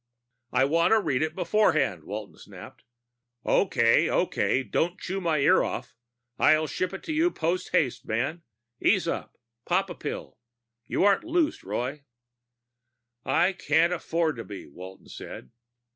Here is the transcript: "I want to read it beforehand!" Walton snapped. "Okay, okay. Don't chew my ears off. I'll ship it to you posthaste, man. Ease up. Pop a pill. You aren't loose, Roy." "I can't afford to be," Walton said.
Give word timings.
"I 0.51 0.65
want 0.65 0.93
to 0.93 0.99
read 0.99 1.21
it 1.21 1.35
beforehand!" 1.35 2.05
Walton 2.05 2.35
snapped. 2.35 2.83
"Okay, 3.45 4.09
okay. 4.09 4.63
Don't 4.63 4.99
chew 4.99 5.21
my 5.21 5.37
ears 5.37 5.61
off. 5.61 5.95
I'll 6.39 6.65
ship 6.65 6.91
it 6.91 7.03
to 7.03 7.13
you 7.13 7.29
posthaste, 7.29 8.07
man. 8.07 8.41
Ease 8.81 9.07
up. 9.07 9.37
Pop 9.67 9.91
a 9.91 9.93
pill. 9.93 10.39
You 10.87 11.03
aren't 11.03 11.23
loose, 11.23 11.63
Roy." 11.63 12.03
"I 13.25 13.53
can't 13.53 13.93
afford 13.93 14.37
to 14.37 14.43
be," 14.43 14.67
Walton 14.67 15.07
said. 15.07 15.51